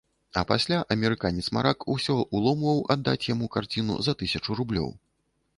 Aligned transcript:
А 0.39 0.43
пасля 0.51 0.79
амерыканец-марак 0.95 1.85
усё 1.95 2.15
ўломваў 2.39 2.83
аддаць 2.97 3.29
яму 3.33 3.53
карціну 3.57 4.01
за 4.09 4.19
тысячу 4.23 4.51
рублёў. 4.63 4.93